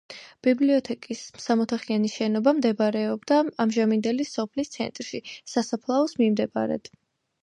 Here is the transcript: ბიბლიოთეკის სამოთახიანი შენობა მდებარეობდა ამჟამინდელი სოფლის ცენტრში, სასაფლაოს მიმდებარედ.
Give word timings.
ბიბლიოთეკის 0.45 1.19
სამოთახიანი 1.41 2.09
შენობა 2.13 2.53
მდებარეობდა 2.59 3.37
ამჟამინდელი 3.65 4.25
სოფლის 4.31 4.73
ცენტრში, 4.79 5.21
სასაფლაოს 5.53 6.17
მიმდებარედ. 6.23 6.91